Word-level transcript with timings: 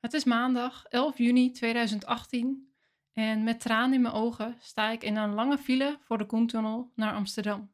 Het 0.00 0.12
is 0.12 0.24
maandag 0.24 0.84
11 0.84 1.18
juni 1.18 1.50
2018 1.50 2.74
en 3.12 3.44
met 3.44 3.60
tranen 3.60 3.94
in 3.94 4.00
mijn 4.00 4.14
ogen 4.14 4.56
sta 4.60 4.90
ik 4.90 5.02
in 5.02 5.16
een 5.16 5.34
lange 5.34 5.58
file 5.58 5.98
voor 6.02 6.18
de 6.18 6.26
Koentunnel 6.26 6.92
naar 6.94 7.12
Amsterdam. 7.12 7.72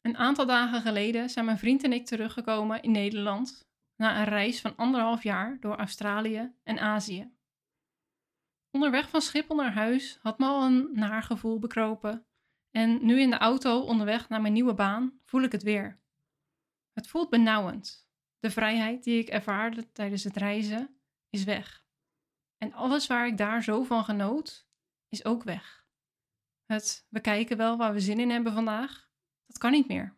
Een 0.00 0.16
aantal 0.16 0.46
dagen 0.46 0.80
geleden 0.80 1.30
zijn 1.30 1.44
mijn 1.44 1.58
vriend 1.58 1.84
en 1.84 1.92
ik 1.92 2.06
teruggekomen 2.06 2.82
in 2.82 2.90
Nederland 2.90 3.68
na 3.96 4.18
een 4.18 4.24
reis 4.24 4.60
van 4.60 4.76
anderhalf 4.76 5.22
jaar 5.22 5.60
door 5.60 5.76
Australië 5.76 6.54
en 6.62 6.78
Azië. 6.78 7.32
Onderweg 8.70 9.08
van 9.08 9.20
Schiphol 9.20 9.56
naar 9.56 9.72
huis 9.72 10.18
had 10.20 10.38
me 10.38 10.46
al 10.46 10.64
een 10.64 10.88
naar 10.92 11.22
gevoel 11.22 11.58
bekropen 11.58 12.26
en 12.70 13.04
nu 13.04 13.20
in 13.20 13.30
de 13.30 13.38
auto 13.38 13.80
onderweg 13.80 14.28
naar 14.28 14.40
mijn 14.40 14.52
nieuwe 14.52 14.74
baan 14.74 15.20
voel 15.24 15.42
ik 15.42 15.52
het 15.52 15.62
weer. 15.62 16.00
Het 16.92 17.08
voelt 17.08 17.30
benauwend. 17.30 18.10
De 18.42 18.50
vrijheid 18.50 19.04
die 19.04 19.18
ik 19.18 19.28
ervaarde 19.28 19.92
tijdens 19.92 20.24
het 20.24 20.36
reizen 20.36 21.00
is 21.30 21.44
weg. 21.44 21.86
En 22.58 22.72
alles 22.72 23.06
waar 23.06 23.26
ik 23.26 23.36
daar 23.36 23.62
zo 23.62 23.82
van 23.82 24.04
genoot, 24.04 24.68
is 25.08 25.24
ook 25.24 25.42
weg. 25.42 25.86
Het 26.64 27.06
we 27.08 27.20
kijken 27.20 27.56
wel 27.56 27.76
waar 27.76 27.92
we 27.92 28.00
zin 28.00 28.20
in 28.20 28.30
hebben 28.30 28.52
vandaag, 28.52 29.10
dat 29.46 29.58
kan 29.58 29.70
niet 29.70 29.88
meer. 29.88 30.16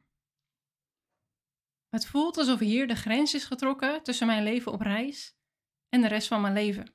Het 1.88 2.06
voelt 2.06 2.37
alsof 2.37 2.59
hier 2.59 2.87
de 2.87 2.96
grens 2.96 3.34
is 3.34 3.45
getrokken 3.45 4.02
tussen 4.02 4.27
mijn 4.27 4.43
leven 4.43 4.73
op 4.73 4.80
reis 4.80 5.37
en 5.88 6.01
de 6.01 6.09
rest 6.09 6.29
van 6.29 6.41
mijn 6.41 6.54
leven. 6.54 6.95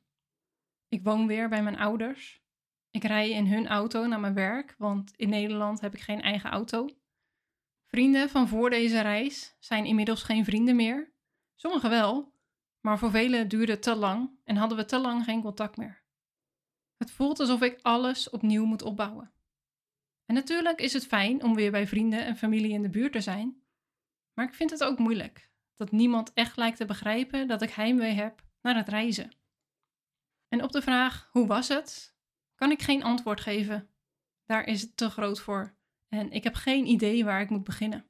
Ik 0.87 1.03
woon 1.03 1.27
weer 1.27 1.49
bij 1.49 1.63
mijn 1.63 1.77
ouders. 1.77 2.43
Ik 2.89 3.03
rij 3.03 3.29
in 3.29 3.47
hun 3.47 3.67
auto 3.67 4.05
naar 4.05 4.19
mijn 4.19 4.33
werk, 4.33 4.75
want 4.77 5.15
in 5.15 5.29
Nederland 5.29 5.81
heb 5.81 5.93
ik 5.93 6.01
geen 6.01 6.21
eigen 6.21 6.49
auto. 6.49 6.89
Vrienden 7.87 8.29
van 8.29 8.47
voor 8.47 8.69
deze 8.69 9.01
reis 9.01 9.55
zijn 9.59 9.85
inmiddels 9.85 10.23
geen 10.23 10.45
vrienden 10.45 10.75
meer. 10.75 11.17
Sommigen 11.61 11.89
wel, 11.89 12.33
maar 12.81 12.99
voor 12.99 13.11
velen 13.11 13.47
duurde 13.47 13.71
het 13.71 13.81
te 13.81 13.95
lang 13.95 14.39
en 14.43 14.55
hadden 14.55 14.77
we 14.77 14.85
te 14.85 14.99
lang 14.99 15.23
geen 15.23 15.41
contact 15.41 15.77
meer. 15.77 16.03
Het 16.97 17.11
voelt 17.11 17.39
alsof 17.39 17.61
ik 17.61 17.79
alles 17.81 18.29
opnieuw 18.29 18.65
moet 18.65 18.81
opbouwen. 18.81 19.31
En 20.25 20.35
natuurlijk 20.35 20.81
is 20.81 20.93
het 20.93 21.07
fijn 21.07 21.43
om 21.43 21.55
weer 21.55 21.71
bij 21.71 21.87
vrienden 21.87 22.25
en 22.25 22.37
familie 22.37 22.71
in 22.71 22.81
de 22.81 22.89
buurt 22.89 23.11
te 23.11 23.21
zijn, 23.21 23.63
maar 24.33 24.45
ik 24.45 24.53
vind 24.53 24.69
het 24.69 24.83
ook 24.83 24.99
moeilijk 24.99 25.51
dat 25.75 25.91
niemand 25.91 26.33
echt 26.33 26.57
lijkt 26.57 26.77
te 26.77 26.85
begrijpen 26.85 27.47
dat 27.47 27.61
ik 27.61 27.69
heimwee 27.69 28.13
heb 28.13 28.43
naar 28.61 28.75
het 28.75 28.89
reizen. 28.89 29.35
En 30.47 30.63
op 30.63 30.71
de 30.71 30.81
vraag 30.81 31.29
hoe 31.31 31.47
was 31.47 31.67
het, 31.67 32.15
kan 32.55 32.71
ik 32.71 32.81
geen 32.81 33.03
antwoord 33.03 33.41
geven. 33.41 33.89
Daar 34.45 34.65
is 34.65 34.81
het 34.81 34.97
te 34.97 35.09
groot 35.09 35.39
voor 35.39 35.77
en 36.07 36.31
ik 36.31 36.43
heb 36.43 36.55
geen 36.55 36.85
idee 36.85 37.25
waar 37.25 37.41
ik 37.41 37.49
moet 37.49 37.63
beginnen. 37.63 38.08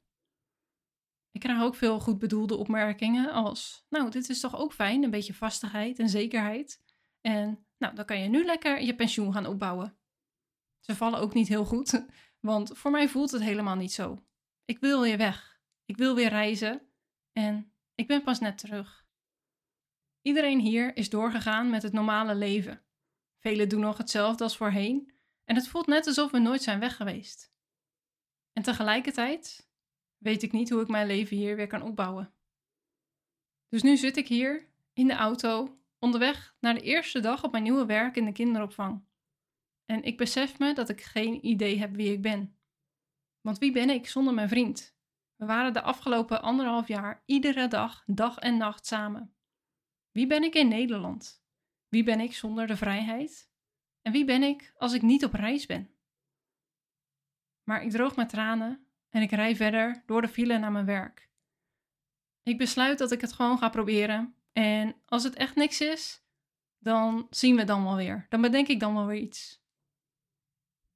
Ik 1.32 1.40
krijg 1.40 1.62
ook 1.62 1.74
veel 1.74 2.00
goed 2.00 2.18
bedoelde 2.18 2.56
opmerkingen 2.56 3.32
als, 3.32 3.86
nou, 3.88 4.10
dit 4.10 4.28
is 4.28 4.40
toch 4.40 4.56
ook 4.56 4.72
fijn, 4.72 5.02
een 5.02 5.10
beetje 5.10 5.34
vastigheid 5.34 5.98
en 5.98 6.08
zekerheid. 6.08 6.80
En 7.20 7.66
nou, 7.78 7.94
dan 7.94 8.04
kan 8.04 8.20
je 8.20 8.28
nu 8.28 8.44
lekker 8.44 8.82
je 8.82 8.94
pensioen 8.94 9.32
gaan 9.32 9.46
opbouwen. 9.46 9.96
Ze 10.80 10.96
vallen 10.96 11.20
ook 11.20 11.34
niet 11.34 11.48
heel 11.48 11.64
goed, 11.64 12.06
want 12.40 12.78
voor 12.78 12.90
mij 12.90 13.08
voelt 13.08 13.30
het 13.30 13.42
helemaal 13.42 13.76
niet 13.76 13.92
zo. 13.92 14.24
Ik 14.64 14.78
wil 14.78 15.00
weer 15.00 15.16
weg. 15.16 15.60
Ik 15.84 15.96
wil 15.96 16.14
weer 16.14 16.28
reizen 16.28 16.82
en 17.32 17.72
ik 17.94 18.06
ben 18.06 18.22
pas 18.22 18.40
net 18.40 18.58
terug. 18.58 19.06
Iedereen 20.22 20.60
hier 20.60 20.96
is 20.96 21.10
doorgegaan 21.10 21.70
met 21.70 21.82
het 21.82 21.92
normale 21.92 22.34
leven. 22.34 22.82
Velen 23.38 23.68
doen 23.68 23.80
nog 23.80 23.98
hetzelfde 23.98 24.44
als 24.44 24.56
voorheen 24.56 25.14
en 25.44 25.54
het 25.54 25.68
voelt 25.68 25.86
net 25.86 26.06
alsof 26.06 26.30
we 26.30 26.38
nooit 26.38 26.62
zijn 26.62 26.80
weg 26.80 26.96
geweest. 26.96 27.52
En 28.52 28.62
tegelijkertijd 28.62 29.69
weet 30.20 30.42
ik 30.42 30.52
niet 30.52 30.70
hoe 30.70 30.80
ik 30.80 30.88
mijn 30.88 31.06
leven 31.06 31.36
hier 31.36 31.56
weer 31.56 31.66
kan 31.66 31.82
opbouwen. 31.82 32.32
Dus 33.68 33.82
nu 33.82 33.96
zit 33.96 34.16
ik 34.16 34.28
hier 34.28 34.68
in 34.92 35.06
de 35.06 35.14
auto 35.14 35.78
onderweg 35.98 36.56
naar 36.60 36.74
de 36.74 36.80
eerste 36.80 37.20
dag 37.20 37.44
op 37.44 37.50
mijn 37.50 37.62
nieuwe 37.62 37.86
werk 37.86 38.16
in 38.16 38.24
de 38.24 38.32
kinderopvang. 38.32 39.04
En 39.84 40.02
ik 40.02 40.16
besef 40.16 40.58
me 40.58 40.74
dat 40.74 40.88
ik 40.88 41.00
geen 41.00 41.46
idee 41.46 41.78
heb 41.78 41.94
wie 41.94 42.12
ik 42.12 42.22
ben. 42.22 42.56
Want 43.40 43.58
wie 43.58 43.72
ben 43.72 43.90
ik 43.90 44.06
zonder 44.06 44.34
mijn 44.34 44.48
vriend? 44.48 44.96
We 45.36 45.46
waren 45.46 45.72
de 45.72 45.82
afgelopen 45.82 46.42
anderhalf 46.42 46.88
jaar 46.88 47.22
iedere 47.26 47.68
dag, 47.68 48.02
dag 48.06 48.38
en 48.38 48.56
nacht 48.56 48.86
samen. 48.86 49.34
Wie 50.10 50.26
ben 50.26 50.42
ik 50.42 50.54
in 50.54 50.68
Nederland? 50.68 51.44
Wie 51.88 52.02
ben 52.02 52.20
ik 52.20 52.34
zonder 52.34 52.66
de 52.66 52.76
vrijheid? 52.76 53.50
En 54.02 54.12
wie 54.12 54.24
ben 54.24 54.42
ik 54.42 54.72
als 54.76 54.92
ik 54.92 55.02
niet 55.02 55.24
op 55.24 55.32
reis 55.32 55.66
ben? 55.66 55.94
Maar 57.64 57.82
ik 57.82 57.90
droog 57.90 58.16
mijn 58.16 58.28
tranen 58.28 58.89
en 59.10 59.22
ik 59.22 59.30
rij 59.30 59.56
verder 59.56 60.02
door 60.06 60.20
de 60.20 60.28
file 60.28 60.58
naar 60.58 60.72
mijn 60.72 60.84
werk. 60.84 61.28
Ik 62.42 62.58
besluit 62.58 62.98
dat 62.98 63.12
ik 63.12 63.20
het 63.20 63.32
gewoon 63.32 63.58
ga 63.58 63.68
proberen. 63.68 64.34
En 64.52 64.96
als 65.06 65.24
het 65.24 65.34
echt 65.34 65.54
niks 65.54 65.80
is, 65.80 66.24
dan 66.78 67.26
zien 67.30 67.56
we 67.56 67.64
dan 67.64 67.84
wel 67.84 67.96
weer. 67.96 68.26
Dan 68.28 68.40
bedenk 68.40 68.68
ik 68.68 68.80
dan 68.80 68.94
wel 68.94 69.06
weer 69.06 69.20
iets. 69.20 69.62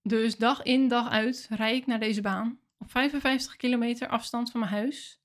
Dus 0.03 0.37
dag 0.37 0.63
in, 0.63 0.89
dag 0.89 1.09
uit 1.09 1.47
rij 1.51 1.77
ik 1.77 1.87
naar 1.87 2.01
deze 2.01 2.21
baan 2.21 2.61
op 2.79 2.91
55 2.91 3.57
kilometer 3.57 4.09
afstand 4.09 4.51
van 4.51 4.61
mijn 4.61 4.73
huis. 4.73 5.23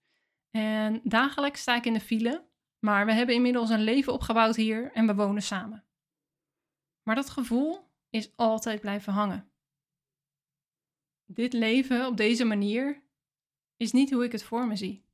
En 0.51 1.01
dagelijks 1.03 1.61
sta 1.61 1.75
ik 1.75 1.85
in 1.85 1.93
de 1.93 1.99
file, 1.99 2.47
maar 2.79 3.05
we 3.05 3.13
hebben 3.13 3.35
inmiddels 3.35 3.69
een 3.69 3.83
leven 3.83 4.13
opgebouwd 4.13 4.55
hier 4.55 4.91
en 4.91 5.07
we 5.07 5.15
wonen 5.15 5.41
samen. 5.41 5.85
Maar 7.03 7.15
dat 7.15 7.29
gevoel 7.29 7.91
is 8.09 8.35
altijd 8.35 8.81
blijven 8.81 9.13
hangen 9.13 9.48
dit 11.31 11.53
leven 11.53 12.07
op 12.07 12.17
deze 12.17 12.45
manier 12.45 13.01
is 13.77 13.91
niet 13.91 14.11
hoe 14.11 14.23
ik 14.23 14.31
het 14.31 14.43
voor 14.43 14.67
me 14.67 14.75
zie. 14.75 15.05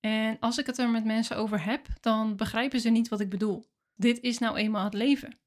En 0.00 0.38
als 0.38 0.58
ik 0.58 0.66
het 0.66 0.78
er 0.78 0.90
met 0.90 1.04
mensen 1.04 1.36
over 1.36 1.64
heb, 1.64 1.86
dan 2.00 2.36
begrijpen 2.36 2.80
ze 2.80 2.90
niet 2.90 3.08
wat 3.08 3.20
ik 3.20 3.30
bedoel. 3.30 3.66
Dit 3.94 4.20
is 4.20 4.38
nou 4.38 4.56
eenmaal 4.56 4.84
het 4.84 4.94
leven. 4.94 5.38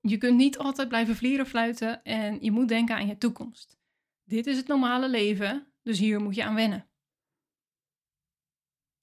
Je 0.00 0.18
kunt 0.18 0.36
niet 0.36 0.58
altijd 0.58 0.88
blijven 0.88 1.16
vlieren 1.16 1.46
fluiten 1.46 2.04
en 2.04 2.38
je 2.40 2.50
moet 2.50 2.68
denken 2.68 2.96
aan 2.96 3.06
je 3.06 3.18
toekomst. 3.18 3.78
Dit 4.24 4.46
is 4.46 4.56
het 4.56 4.66
normale 4.66 5.08
leven, 5.08 5.72
dus 5.82 5.98
hier 5.98 6.20
moet 6.20 6.34
je 6.34 6.44
aan 6.44 6.54
wennen. 6.54 6.88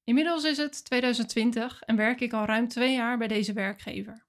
Inmiddels 0.04 0.44
is 0.44 0.58
het 0.58 0.86
2020 0.86 1.82
en 1.82 1.96
werk 1.96 2.22
ik 2.22 2.34
al 2.34 2.46
ruim 2.46 2.68
twee 2.68 2.94
jaar 2.94 3.18
bij 3.18 3.28
deze 3.28 3.54
werkgever. 3.54 4.26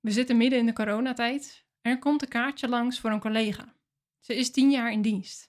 We 0.00 0.10
zitten 0.10 0.36
midden 0.36 0.58
in 0.58 0.66
de 0.66 0.72
coronatijd 0.72 1.63
er 1.90 1.98
komt 1.98 2.22
een 2.22 2.28
kaartje 2.28 2.68
langs 2.68 3.00
voor 3.00 3.10
een 3.10 3.20
collega. 3.20 3.74
Ze 4.20 4.34
is 4.34 4.50
tien 4.50 4.70
jaar 4.70 4.92
in 4.92 5.02
dienst. 5.02 5.48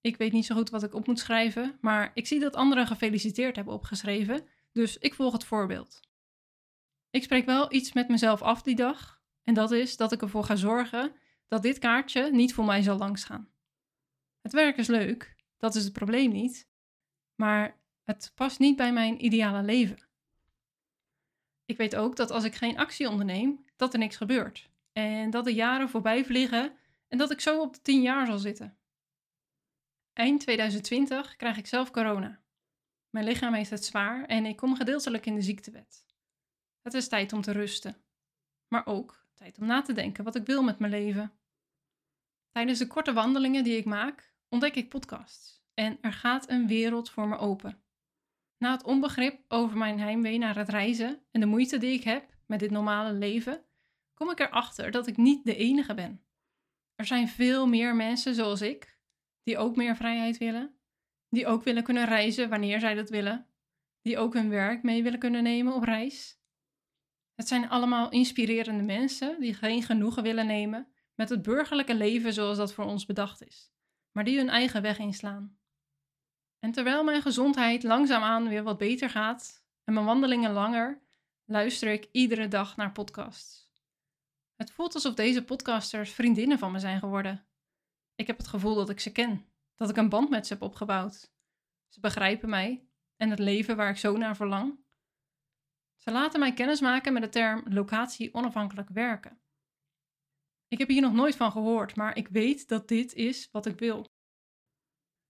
Ik 0.00 0.16
weet 0.16 0.32
niet 0.32 0.46
zo 0.46 0.54
goed 0.54 0.70
wat 0.70 0.82
ik 0.82 0.94
op 0.94 1.06
moet 1.06 1.18
schrijven, 1.18 1.78
maar 1.80 2.10
ik 2.14 2.26
zie 2.26 2.40
dat 2.40 2.56
anderen 2.56 2.86
gefeliciteerd 2.86 3.56
hebben 3.56 3.74
opgeschreven, 3.74 4.46
dus 4.72 4.98
ik 4.98 5.14
volg 5.14 5.32
het 5.32 5.44
voorbeeld. 5.44 6.00
Ik 7.10 7.22
spreek 7.22 7.46
wel 7.46 7.72
iets 7.72 7.92
met 7.92 8.08
mezelf 8.08 8.42
af 8.42 8.62
die 8.62 8.74
dag, 8.74 9.22
en 9.44 9.54
dat 9.54 9.70
is 9.70 9.96
dat 9.96 10.12
ik 10.12 10.22
ervoor 10.22 10.44
ga 10.44 10.56
zorgen 10.56 11.12
dat 11.48 11.62
dit 11.62 11.78
kaartje 11.78 12.30
niet 12.30 12.54
voor 12.54 12.64
mij 12.64 12.82
zal 12.82 12.98
langsgaan. 12.98 13.48
Het 14.40 14.52
werk 14.52 14.76
is 14.76 14.86
leuk, 14.86 15.36
dat 15.56 15.74
is 15.74 15.84
het 15.84 15.92
probleem 15.92 16.32
niet, 16.32 16.68
maar 17.34 17.80
het 18.02 18.32
past 18.34 18.58
niet 18.58 18.76
bij 18.76 18.92
mijn 18.92 19.24
ideale 19.24 19.62
leven. 19.62 20.08
Ik 21.64 21.76
weet 21.76 21.96
ook 21.96 22.16
dat 22.16 22.30
als 22.30 22.44
ik 22.44 22.54
geen 22.54 22.78
actie 22.78 23.08
onderneem, 23.08 23.64
dat 23.76 23.92
er 23.92 23.98
niks 23.98 24.16
gebeurt. 24.16 24.70
En 24.98 25.30
dat 25.30 25.44
de 25.44 25.54
jaren 25.54 25.88
voorbij 25.88 26.24
vliegen 26.24 26.76
en 27.08 27.18
dat 27.18 27.30
ik 27.30 27.40
zo 27.40 27.60
op 27.60 27.74
de 27.74 27.82
10 27.82 28.02
jaar 28.02 28.26
zal 28.26 28.38
zitten. 28.38 28.78
Eind 30.12 30.40
2020 30.40 31.36
krijg 31.36 31.56
ik 31.56 31.66
zelf 31.66 31.90
corona. 31.90 32.42
Mijn 33.10 33.24
lichaam 33.24 33.54
heeft 33.54 33.70
het 33.70 33.84
zwaar 33.84 34.24
en 34.24 34.46
ik 34.46 34.56
kom 34.56 34.76
gedeeltelijk 34.76 35.26
in 35.26 35.34
de 35.34 35.42
ziektewet. 35.42 36.06
Het 36.82 36.94
is 36.94 37.08
tijd 37.08 37.32
om 37.32 37.40
te 37.40 37.52
rusten, 37.52 37.96
maar 38.68 38.86
ook 38.86 39.26
tijd 39.34 39.58
om 39.58 39.66
na 39.66 39.82
te 39.82 39.92
denken 39.92 40.24
wat 40.24 40.34
ik 40.34 40.46
wil 40.46 40.62
met 40.62 40.78
mijn 40.78 40.92
leven. 40.92 41.32
Tijdens 42.50 42.78
de 42.78 42.86
korte 42.86 43.12
wandelingen 43.12 43.64
die 43.64 43.76
ik 43.76 43.84
maak, 43.84 44.34
ontdek 44.48 44.74
ik 44.74 44.88
podcasts 44.88 45.62
en 45.74 45.98
er 46.00 46.12
gaat 46.12 46.50
een 46.50 46.66
wereld 46.66 47.10
voor 47.10 47.28
me 47.28 47.36
open. 47.36 47.82
Na 48.56 48.72
het 48.72 48.84
onbegrip 48.84 49.44
over 49.48 49.76
mijn 49.76 50.00
heimwee 50.00 50.38
naar 50.38 50.56
het 50.56 50.68
reizen 50.68 51.22
en 51.30 51.40
de 51.40 51.46
moeite 51.46 51.78
die 51.78 51.92
ik 51.92 52.04
heb 52.04 52.36
met 52.46 52.60
dit 52.60 52.70
normale 52.70 53.12
leven, 53.12 53.62
kom 54.18 54.30
ik 54.30 54.40
erachter 54.40 54.90
dat 54.90 55.06
ik 55.06 55.16
niet 55.16 55.44
de 55.44 55.56
enige 55.56 55.94
ben. 55.94 56.22
Er 56.94 57.04
zijn 57.04 57.28
veel 57.28 57.66
meer 57.66 57.96
mensen 57.96 58.34
zoals 58.34 58.60
ik, 58.60 58.98
die 59.42 59.58
ook 59.58 59.76
meer 59.76 59.96
vrijheid 59.96 60.38
willen, 60.38 60.78
die 61.28 61.46
ook 61.46 61.64
willen 61.64 61.82
kunnen 61.82 62.04
reizen 62.04 62.48
wanneer 62.48 62.80
zij 62.80 62.94
dat 62.94 63.10
willen, 63.10 63.46
die 64.02 64.18
ook 64.18 64.34
hun 64.34 64.48
werk 64.48 64.82
mee 64.82 65.02
willen 65.02 65.18
kunnen 65.18 65.42
nemen 65.42 65.72
op 65.72 65.82
reis. 65.82 66.40
Het 67.34 67.48
zijn 67.48 67.68
allemaal 67.68 68.10
inspirerende 68.10 68.84
mensen 68.84 69.40
die 69.40 69.54
geen 69.54 69.82
genoegen 69.82 70.22
willen 70.22 70.46
nemen 70.46 70.88
met 71.14 71.28
het 71.28 71.42
burgerlijke 71.42 71.94
leven 71.94 72.32
zoals 72.32 72.56
dat 72.56 72.72
voor 72.72 72.84
ons 72.84 73.06
bedacht 73.06 73.46
is, 73.46 73.72
maar 74.12 74.24
die 74.24 74.38
hun 74.38 74.48
eigen 74.48 74.82
weg 74.82 74.98
inslaan. 74.98 75.58
En 76.58 76.72
terwijl 76.72 77.04
mijn 77.04 77.22
gezondheid 77.22 77.82
langzaamaan 77.82 78.48
weer 78.48 78.62
wat 78.62 78.78
beter 78.78 79.10
gaat 79.10 79.64
en 79.84 79.92
mijn 79.94 80.06
wandelingen 80.06 80.52
langer, 80.52 81.02
luister 81.44 81.92
ik 81.92 82.08
iedere 82.12 82.48
dag 82.48 82.76
naar 82.76 82.92
podcasts. 82.92 83.67
Het 84.58 84.70
voelt 84.70 84.94
alsof 84.94 85.14
deze 85.14 85.44
podcasters 85.44 86.12
vriendinnen 86.12 86.58
van 86.58 86.72
me 86.72 86.78
zijn 86.78 86.98
geworden. 86.98 87.46
Ik 88.14 88.26
heb 88.26 88.36
het 88.36 88.46
gevoel 88.46 88.74
dat 88.74 88.90
ik 88.90 89.00
ze 89.00 89.12
ken, 89.12 89.46
dat 89.74 89.90
ik 89.90 89.96
een 89.96 90.08
band 90.08 90.30
met 90.30 90.46
ze 90.46 90.52
heb 90.52 90.62
opgebouwd. 90.62 91.32
Ze 91.88 92.00
begrijpen 92.00 92.48
mij 92.48 92.88
en 93.16 93.30
het 93.30 93.38
leven 93.38 93.76
waar 93.76 93.90
ik 93.90 93.96
zo 93.96 94.16
naar 94.16 94.36
verlang. 94.36 94.78
Ze 95.96 96.10
laten 96.10 96.40
mij 96.40 96.54
kennismaken 96.54 97.12
met 97.12 97.22
de 97.22 97.28
term 97.28 97.64
locatie 97.68 98.34
onafhankelijk 98.34 98.88
werken. 98.88 99.40
Ik 100.68 100.78
heb 100.78 100.88
hier 100.88 101.02
nog 101.02 101.12
nooit 101.12 101.36
van 101.36 101.52
gehoord, 101.52 101.96
maar 101.96 102.16
ik 102.16 102.28
weet 102.28 102.68
dat 102.68 102.88
dit 102.88 103.14
is 103.14 103.50
wat 103.50 103.66
ik 103.66 103.78
wil. 103.78 104.06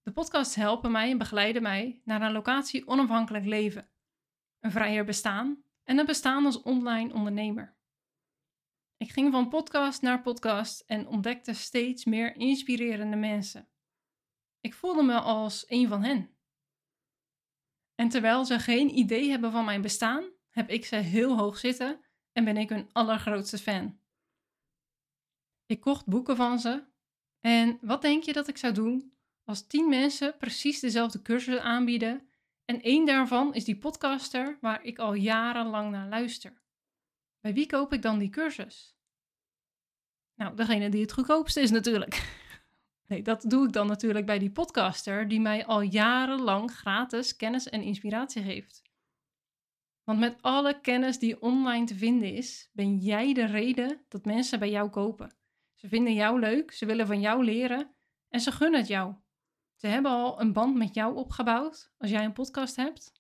De 0.03 0.13
podcasts 0.13 0.55
helpen 0.55 0.91
mij 0.91 1.11
en 1.11 1.19
begeleiden 1.19 1.63
mij 1.63 2.01
naar 2.05 2.23
een 2.23 2.33
locatie 2.33 2.87
onafhankelijk 2.87 3.45
leven, 3.45 3.91
een 4.61 4.71
vrijer 4.71 5.05
bestaan 5.05 5.65
en 5.83 5.99
een 5.99 6.07
bestaan 6.07 6.45
als 6.45 6.63
online 6.63 7.13
ondernemer. 7.13 7.78
Ik 8.99 9.11
ging 9.11 9.33
van 9.33 9.49
podcast 9.49 10.03
naar 10.03 10.23
podcast 10.23 10.81
en 10.81 11.07
ontdekte 11.07 11.53
steeds 11.53 12.05
meer 12.05 12.37
inspirerende 12.37 13.17
mensen. 13.17 13.69
Ik 14.61 14.75
voelde 14.75 15.03
me 15.03 15.21
als 15.21 15.65
een 15.69 15.89
van 15.89 16.03
hen. 16.03 16.37
En 17.95 18.09
terwijl 18.09 18.45
ze 18.45 18.59
geen 18.59 18.99
idee 18.99 19.31
hebben 19.31 19.53
van 19.53 19.65
mijn 19.65 19.83
bestaan, 19.83 20.25
heb 20.49 20.69
ik 20.71 20.85
ze 20.85 20.97
heel 20.97 21.37
hoog 21.37 21.59
zitten 21.59 22.01
en 22.33 22.45
ben 22.45 22.57
ik 22.57 22.69
hun 22.69 22.93
allergrootste 22.93 23.59
fan. 23.59 24.01
Ik 25.67 25.81
kocht 25.81 26.07
boeken 26.07 26.37
van 26.37 26.59
ze. 26.59 26.85
En 27.41 27.79
wat 27.81 28.03
denk 28.03 28.23
je 28.23 28.33
dat 28.33 28.49
ik 28.49 28.57
zou 28.57 28.73
doen 28.75 29.13
als 29.45 29.67
tien 29.67 29.89
mensen 29.89 30.37
precies 30.37 30.81
dezelfde 30.81 31.23
cursus 31.23 31.59
aanbieden 31.59 32.29
en 32.65 32.83
één 32.83 33.07
daarvan 33.07 33.55
is 33.55 33.65
die 33.65 33.79
podcaster 33.79 34.59
waar 34.61 34.83
ik 34.83 34.99
al 34.99 35.15
jarenlang 35.15 35.91
naar 35.91 36.09
luister? 36.09 36.67
Bij 37.41 37.55
wie 37.55 37.67
koop 37.67 37.93
ik 37.93 38.03
dan 38.03 38.19
die 38.19 38.29
cursus? 38.29 38.97
Nou, 40.35 40.57
degene 40.57 40.89
die 40.89 41.01
het 41.01 41.13
goedkoopste 41.13 41.61
is 41.61 41.71
natuurlijk. 41.71 42.17
Nee, 43.09 43.23
dat 43.23 43.43
doe 43.43 43.67
ik 43.67 43.73
dan 43.73 43.87
natuurlijk 43.87 44.27
bij 44.27 44.39
die 44.39 44.51
podcaster 44.51 45.29
die 45.29 45.41
mij 45.41 45.67
al 45.67 45.81
jarenlang 45.81 46.71
gratis 46.71 47.37
kennis 47.37 47.69
en 47.69 47.83
inspiratie 47.83 48.43
geeft. 48.43 48.83
Want 50.05 50.19
met 50.19 50.43
alle 50.43 50.81
kennis 50.81 51.19
die 51.19 51.43
online 51.43 51.87
te 51.87 51.95
vinden 51.95 52.35
is, 52.35 52.71
ben 52.73 52.97
jij 52.97 53.33
de 53.35 53.45
reden 53.45 54.05
dat 54.09 54.25
mensen 54.25 54.59
bij 54.59 54.71
jou 54.71 54.91
kopen. 54.91 55.37
Ze 55.75 55.89
vinden 55.89 56.15
jou 56.15 56.41
leuk, 56.41 56.73
ze 56.73 56.87
willen 56.87 57.07
van 57.07 57.21
jou 57.21 57.45
leren 57.45 57.95
en 58.29 58.41
ze 58.41 58.53
gunnen 58.53 58.81
het 58.81 58.89
jou. 58.89 59.15
Ze 59.75 59.87
hebben 59.87 60.11
al 60.11 60.41
een 60.41 60.53
band 60.53 60.77
met 60.77 60.95
jou 60.95 61.17
opgebouwd 61.17 61.93
als 61.99 62.11
jij 62.11 62.25
een 62.25 62.33
podcast 62.33 62.77
hebt. 62.77 63.13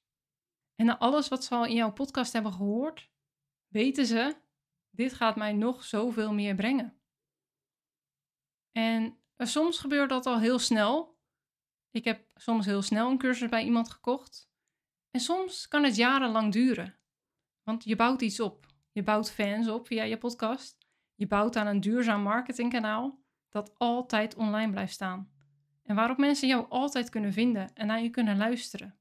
En 0.74 0.86
na 0.86 0.98
alles 0.98 1.28
wat 1.28 1.44
ze 1.44 1.54
al 1.54 1.64
in 1.64 1.74
jouw 1.74 1.92
podcast 1.92 2.32
hebben 2.32 2.52
gehoord, 2.52 3.10
weten 3.68 4.06
ze, 4.06 4.36
dit 4.90 5.14
gaat 5.14 5.36
mij 5.36 5.52
nog 5.52 5.84
zoveel 5.84 6.32
meer 6.32 6.54
brengen. 6.54 7.00
En 8.72 9.18
soms 9.36 9.78
gebeurt 9.78 10.08
dat 10.08 10.26
al 10.26 10.38
heel 10.38 10.58
snel. 10.58 11.18
Ik 11.90 12.04
heb 12.04 12.30
soms 12.34 12.66
heel 12.66 12.82
snel 12.82 13.10
een 13.10 13.18
cursus 13.18 13.48
bij 13.48 13.64
iemand 13.64 13.90
gekocht. 13.90 14.50
En 15.10 15.20
soms 15.20 15.68
kan 15.68 15.84
het 15.84 15.96
jarenlang 15.96 16.52
duren. 16.52 16.98
Want 17.62 17.84
je 17.84 17.96
bouwt 17.96 18.22
iets 18.22 18.40
op. 18.40 18.66
Je 18.92 19.02
bouwt 19.02 19.30
fans 19.30 19.68
op 19.68 19.86
via 19.86 20.02
je 20.02 20.18
podcast. 20.18 20.86
Je 21.14 21.26
bouwt 21.26 21.56
aan 21.56 21.66
een 21.66 21.80
duurzaam 21.80 22.22
marketingkanaal 22.22 23.22
dat 23.48 23.78
altijd 23.78 24.34
online 24.34 24.70
blijft 24.70 24.92
staan. 24.92 25.32
En 25.82 25.94
waarop 25.94 26.16
mensen 26.16 26.48
jou 26.48 26.68
altijd 26.68 27.08
kunnen 27.08 27.32
vinden 27.32 27.74
en 27.74 27.86
naar 27.86 28.02
je 28.02 28.10
kunnen 28.10 28.36
luisteren. 28.36 28.98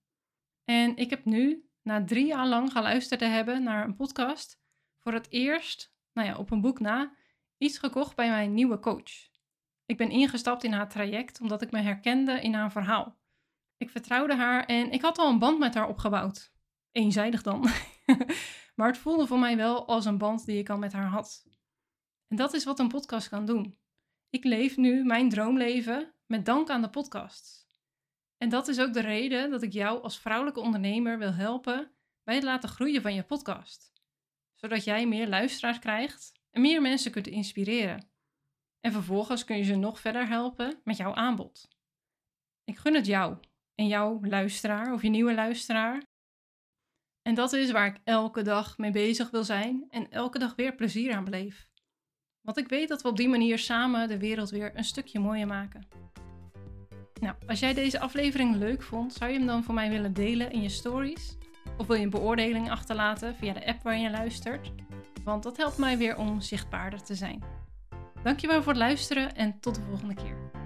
En 0.63 0.97
ik 0.97 1.09
heb 1.09 1.25
nu, 1.25 1.66
na 1.87 2.03
drie 2.03 2.25
jaar 2.25 2.47
lang 2.47 2.71
geluisterd 2.71 3.19
te 3.19 3.25
hebben 3.25 3.63
naar 3.63 3.85
een 3.85 3.95
podcast, 3.95 4.59
voor 4.99 5.13
het 5.13 5.31
eerst, 5.31 5.93
nou 6.13 6.27
ja, 6.27 6.37
op 6.37 6.51
een 6.51 6.61
boek 6.61 6.79
na, 6.79 7.15
iets 7.57 7.77
gekocht 7.77 8.15
bij 8.15 8.29
mijn 8.29 8.53
nieuwe 8.53 8.79
coach. 8.79 9.29
Ik 9.85 9.97
ben 9.97 10.09
ingestapt 10.09 10.63
in 10.63 10.73
haar 10.73 10.89
traject 10.89 11.41
omdat 11.41 11.61
ik 11.61 11.71
me 11.71 11.81
herkende 11.81 12.41
in 12.41 12.53
haar 12.53 12.71
verhaal. 12.71 13.17
Ik 13.77 13.89
vertrouwde 13.89 14.35
haar 14.35 14.65
en 14.65 14.91
ik 14.91 15.01
had 15.01 15.17
al 15.17 15.29
een 15.29 15.39
band 15.39 15.59
met 15.59 15.73
haar 15.73 15.87
opgebouwd. 15.87 16.51
Eenzijdig 16.91 17.41
dan. 17.41 17.59
maar 18.75 18.87
het 18.87 18.97
voelde 18.97 19.27
voor 19.27 19.39
mij 19.39 19.57
wel 19.57 19.87
als 19.87 20.05
een 20.05 20.17
band 20.17 20.45
die 20.45 20.57
ik 20.57 20.69
al 20.69 20.77
met 20.77 20.93
haar 20.93 21.09
had. 21.09 21.45
En 22.27 22.35
dat 22.37 22.53
is 22.53 22.63
wat 22.63 22.79
een 22.79 22.87
podcast 22.87 23.29
kan 23.29 23.45
doen. 23.45 23.77
Ik 24.29 24.43
leef 24.43 24.77
nu 24.77 25.03
mijn 25.03 25.29
droomleven 25.29 26.13
met 26.25 26.45
dank 26.45 26.69
aan 26.69 26.81
de 26.81 26.89
podcast. 26.89 27.66
En 28.37 28.49
dat 28.49 28.67
is 28.67 28.79
ook 28.79 28.93
de 28.93 29.01
reden 29.01 29.49
dat 29.49 29.61
ik 29.61 29.73
jou 29.73 30.03
als 30.03 30.19
vrouwelijke 30.19 30.59
ondernemer 30.59 31.17
wil 31.17 31.33
helpen 31.33 31.91
bij 32.23 32.35
het 32.35 32.43
laten 32.43 32.69
groeien 32.69 33.01
van 33.01 33.13
je 33.13 33.23
podcast. 33.23 33.93
Zodat 34.55 34.83
jij 34.83 35.07
meer 35.07 35.27
luisteraars 35.27 35.79
krijgt 35.79 36.31
en 36.51 36.61
meer 36.61 36.81
mensen 36.81 37.11
kunt 37.11 37.27
inspireren. 37.27 38.09
En 38.79 38.91
vervolgens 38.91 39.43
kun 39.43 39.57
je 39.57 39.63
ze 39.63 39.75
nog 39.75 39.99
verder 39.99 40.27
helpen 40.27 40.81
met 40.83 40.97
jouw 40.97 41.13
aanbod. 41.13 41.67
Ik 42.63 42.77
gun 42.77 42.93
het 42.93 43.05
jou 43.05 43.37
en 43.75 43.87
jouw 43.87 44.19
luisteraar 44.21 44.93
of 44.93 45.01
je 45.01 45.09
nieuwe 45.09 45.33
luisteraar. 45.33 46.03
En 47.21 47.35
dat 47.35 47.53
is 47.53 47.71
waar 47.71 47.87
ik 47.87 48.01
elke 48.03 48.41
dag 48.41 48.77
mee 48.77 48.91
bezig 48.91 49.29
wil 49.29 49.43
zijn 49.43 49.85
en 49.89 50.11
elke 50.11 50.39
dag 50.39 50.55
weer 50.55 50.75
plezier 50.75 51.15
aan 51.15 51.23
beleef. 51.23 51.69
Want 52.41 52.57
ik 52.57 52.67
weet 52.67 52.87
dat 52.87 53.01
we 53.01 53.07
op 53.07 53.17
die 53.17 53.29
manier 53.29 53.59
samen 53.59 54.07
de 54.07 54.19
wereld 54.19 54.49
weer 54.49 54.77
een 54.77 54.83
stukje 54.83 55.19
mooier 55.19 55.47
maken. 55.47 55.87
Nou, 57.19 57.35
als 57.47 57.59
jij 57.59 57.73
deze 57.73 57.99
aflevering 57.99 58.55
leuk 58.55 58.81
vond, 58.81 59.13
zou 59.13 59.31
je 59.31 59.37
hem 59.37 59.47
dan 59.47 59.63
voor 59.63 59.73
mij 59.73 59.89
willen 59.89 60.13
delen 60.13 60.51
in 60.51 60.61
je 60.61 60.69
stories? 60.69 61.37
Of 61.77 61.87
wil 61.87 61.95
je 61.95 62.03
een 62.03 62.09
beoordeling 62.09 62.71
achterlaten 62.71 63.35
via 63.35 63.53
de 63.53 63.65
app 63.65 63.83
waar 63.83 63.97
je 63.97 64.09
luistert? 64.09 64.71
Want 65.23 65.43
dat 65.43 65.57
helpt 65.57 65.77
mij 65.77 65.97
weer 65.97 66.17
om 66.17 66.41
zichtbaarder 66.41 67.03
te 67.03 67.15
zijn. 67.15 67.43
Dankjewel 68.23 68.63
voor 68.63 68.71
het 68.71 68.81
luisteren 68.81 69.35
en 69.35 69.59
tot 69.59 69.75
de 69.75 69.81
volgende 69.81 70.13
keer. 70.13 70.56